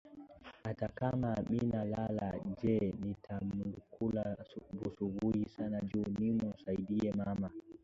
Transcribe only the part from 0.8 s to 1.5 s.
kama